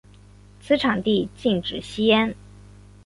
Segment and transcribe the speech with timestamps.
[0.59, 2.33] 此场地禁止吸烟。